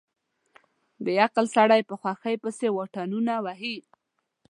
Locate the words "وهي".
3.45-3.75